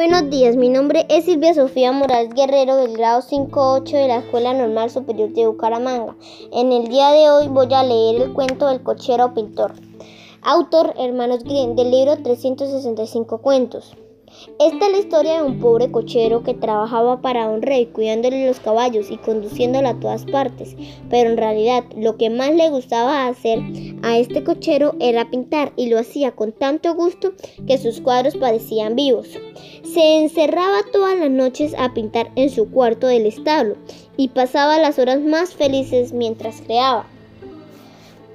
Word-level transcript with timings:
Buenos 0.00 0.30
días, 0.30 0.56
mi 0.56 0.70
nombre 0.70 1.04
es 1.10 1.26
Silvia 1.26 1.52
Sofía 1.52 1.92
Morales 1.92 2.32
Guerrero 2.32 2.76
del 2.76 2.96
grado 2.96 3.20
5-8 3.20 3.84
de 3.84 4.08
la 4.08 4.16
Escuela 4.20 4.54
Normal 4.54 4.88
Superior 4.88 5.28
de 5.34 5.46
Bucaramanga. 5.46 6.16
En 6.54 6.72
el 6.72 6.88
día 6.88 7.10
de 7.10 7.28
hoy 7.28 7.48
voy 7.48 7.68
a 7.74 7.82
leer 7.82 8.22
el 8.22 8.32
cuento 8.32 8.68
del 8.68 8.82
cochero 8.82 9.34
pintor. 9.34 9.74
Autor 10.40 10.94
Hermanos 10.96 11.44
Green 11.44 11.76
del 11.76 11.90
libro 11.90 12.16
365 12.16 13.42
cuentos. 13.42 13.94
Esta 14.58 14.86
es 14.86 14.92
la 14.92 14.98
historia 14.98 15.34
de 15.36 15.42
un 15.42 15.58
pobre 15.58 15.90
cochero 15.90 16.42
que 16.42 16.54
trabajaba 16.54 17.20
para 17.20 17.48
un 17.48 17.62
rey 17.62 17.86
cuidándole 17.86 18.46
los 18.46 18.60
caballos 18.60 19.10
y 19.10 19.16
conduciéndolo 19.16 19.88
a 19.88 19.98
todas 19.98 20.24
partes, 20.24 20.76
pero 21.08 21.30
en 21.30 21.36
realidad 21.36 21.84
lo 21.96 22.16
que 22.16 22.30
más 22.30 22.54
le 22.54 22.70
gustaba 22.70 23.26
hacer 23.26 23.58
a 24.02 24.18
este 24.18 24.44
cochero 24.44 24.94
era 25.00 25.30
pintar 25.30 25.72
y 25.76 25.88
lo 25.88 25.98
hacía 25.98 26.32
con 26.32 26.52
tanto 26.52 26.94
gusto 26.94 27.32
que 27.66 27.78
sus 27.78 28.00
cuadros 28.00 28.36
parecían 28.36 28.94
vivos. 28.94 29.28
Se 29.82 30.18
encerraba 30.20 30.78
todas 30.92 31.18
las 31.18 31.30
noches 31.30 31.74
a 31.76 31.92
pintar 31.92 32.30
en 32.36 32.50
su 32.50 32.70
cuarto 32.70 33.08
del 33.08 33.26
establo 33.26 33.76
y 34.16 34.28
pasaba 34.28 34.78
las 34.78 34.98
horas 34.98 35.20
más 35.20 35.54
felices 35.54 36.12
mientras 36.12 36.60
creaba. 36.62 37.06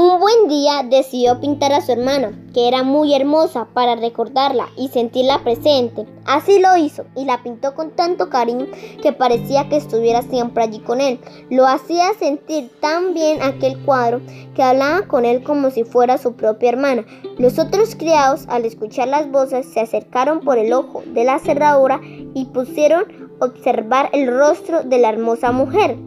Un 0.00 0.20
buen 0.20 0.46
día 0.46 0.84
decidió 0.88 1.40
pintar 1.40 1.72
a 1.72 1.80
su 1.80 1.90
hermana, 1.90 2.30
que 2.54 2.68
era 2.68 2.84
muy 2.84 3.16
hermosa, 3.16 3.66
para 3.74 3.96
recordarla 3.96 4.68
y 4.76 4.90
sentirla 4.90 5.42
presente. 5.42 6.06
Así 6.24 6.60
lo 6.60 6.76
hizo 6.76 7.04
y 7.16 7.24
la 7.24 7.42
pintó 7.42 7.74
con 7.74 7.90
tanto 7.90 8.30
cariño 8.30 8.68
que 9.02 9.12
parecía 9.12 9.68
que 9.68 9.76
estuviera 9.76 10.22
siempre 10.22 10.62
allí 10.62 10.78
con 10.78 11.00
él. 11.00 11.18
Lo 11.50 11.66
hacía 11.66 12.14
sentir 12.16 12.70
tan 12.80 13.12
bien 13.12 13.42
aquel 13.42 13.76
cuadro 13.84 14.20
que 14.54 14.62
hablaba 14.62 15.08
con 15.08 15.24
él 15.24 15.42
como 15.42 15.70
si 15.70 15.82
fuera 15.82 16.16
su 16.16 16.34
propia 16.34 16.68
hermana. 16.68 17.04
Los 17.36 17.58
otros 17.58 17.96
criados, 17.96 18.44
al 18.46 18.66
escuchar 18.66 19.08
las 19.08 19.28
voces, 19.32 19.66
se 19.66 19.80
acercaron 19.80 20.38
por 20.42 20.58
el 20.58 20.72
ojo 20.74 21.02
de 21.06 21.24
la 21.24 21.40
cerradura 21.40 22.00
y 22.04 22.44
pusieron 22.54 23.02
observar 23.40 24.10
el 24.12 24.28
rostro 24.28 24.84
de 24.84 24.98
la 24.98 25.08
hermosa 25.08 25.50
mujer, 25.50 25.98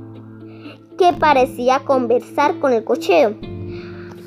que 0.98 1.12
parecía 1.12 1.80
conversar 1.80 2.58
con 2.60 2.72
el 2.72 2.86
cochero. 2.86 3.36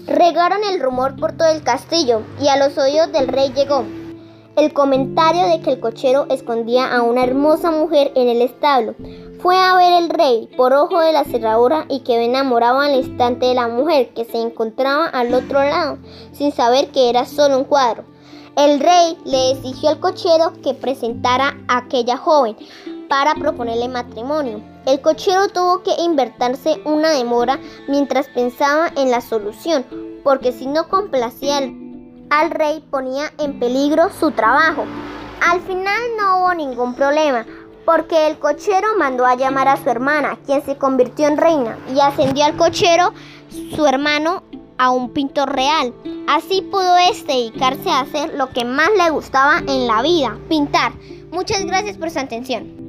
Regaron 0.07 0.65
el 0.65 0.81
rumor 0.81 1.17
por 1.17 1.33
todo 1.33 1.49
el 1.49 1.63
castillo 1.63 2.23
y 2.41 2.49
a 2.49 2.57
los 2.57 2.77
oídos 2.79 3.11
del 3.13 3.29
rey 3.29 3.53
llegó 3.55 3.85
el 4.57 4.73
comentario 4.73 5.47
de 5.49 5.61
que 5.61 5.73
el 5.73 5.81
cochero 5.81 6.27
escondía 6.31 6.95
a 6.95 7.03
una 7.03 7.25
hermosa 7.25 7.71
mujer 7.71 8.13
en 8.15 8.29
el 8.29 8.41
establo. 8.41 8.95
Fue 9.41 9.59
a 9.59 9.75
ver 9.75 10.05
el 10.05 10.11
rey 10.11 10.49
por 10.57 10.73
ojo 10.73 11.01
de 11.01 11.13
la 11.13 11.25
cerradura 11.25 11.87
y 11.89 12.01
quedó 12.01 12.21
enamorado 12.21 12.81
al 12.81 12.95
instante 12.95 13.47
de 13.47 13.55
la 13.55 13.69
mujer 13.69 14.15
que 14.15 14.25
se 14.25 14.41
encontraba 14.41 15.07
al 15.07 15.35
otro 15.35 15.59
lado, 15.59 15.99
sin 16.33 16.53
saber 16.53 16.89
que 16.89 17.11
era 17.11 17.27
solo 17.27 17.59
un 17.59 17.65
cuadro. 17.65 18.05
El 18.57 18.79
rey 18.79 19.19
le 19.25 19.51
exigió 19.51 19.91
al 19.91 19.99
cochero 19.99 20.53
que 20.63 20.75
presentara 20.75 21.57
a 21.67 21.79
aquella 21.79 22.17
joven 22.17 22.57
para 23.15 23.37
proponerle 23.37 23.87
matrimonio. 23.87 24.61
El 24.87 25.01
cochero 25.01 25.47
tuvo 25.47 25.85
que 25.85 25.93
invertirse 26.03 26.81
una 26.85 27.13
demora 27.13 27.61
mientras 27.87 28.27
pensaba 28.27 28.91
en 28.97 29.13
la 29.13 29.21
solución, 29.21 29.87
porque 30.25 30.51
si 30.51 30.67
no 30.67 30.89
complacía 30.89 31.59
al, 31.59 32.51
rey 32.51 32.85
ponía 32.91 33.33
en 33.39 33.61
peligro 33.61 34.11
su 34.19 34.33
trabajo. 34.33 34.85
Al 35.49 35.61
final 35.61 36.03
no 36.19 36.41
hubo 36.41 36.55
ningún 36.55 36.97
problema, 36.97 37.47
porque 37.85 38.27
el 38.27 38.37
cochero 38.41 38.89
mandó 38.99 39.25
a 39.25 39.37
llamar 39.37 39.69
a 39.69 39.77
su 39.77 39.89
hermana, 39.89 40.37
quien 40.45 40.65
se 40.65 40.77
convirtió 40.77 41.29
en 41.29 41.37
reina, 41.37 41.79
y 41.95 42.01
ascendió 42.01 42.45
al 42.45 42.57
cochero, 42.57 43.13
su 43.77 43.87
hermano, 43.87 44.43
a 44.77 44.91
un 44.91 45.11
pintor 45.11 45.55
real. 45.55 45.95
Así 46.27 46.63
pudo 46.63 46.97
este 46.99 47.33
dedicarse 47.33 47.91
a 47.91 48.01
hacer 48.01 48.35
lo 48.35 48.51
que 48.51 48.65
más 48.65 48.89
le 48.99 49.11
gustaba 49.11 49.59
en 49.59 49.87
la 49.87 50.03
vida, 50.03 50.37
pintar. 50.49 50.95
Muchas 51.31 51.65
gracias 51.65 51.97
por 51.97 52.11
su 52.11 52.19
atención. 52.19 52.84